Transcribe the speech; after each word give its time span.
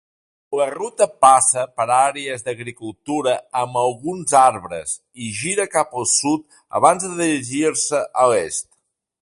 La 0.59 0.65
ruta 0.75 1.05
passa 1.25 1.65
per 1.81 1.85
àrees 1.97 2.45
d'agricultura 2.47 3.35
amb 3.61 3.79
alguns 3.83 4.33
arbres 4.41 4.97
i 5.27 5.31
gira 5.43 5.71
cap 5.77 5.97
al 6.01 6.11
sud 6.17 6.49
abans 6.81 7.09
de 7.11 7.15
dirigir-se 7.25 8.05
a 8.25 8.29
l'est. 8.35 8.69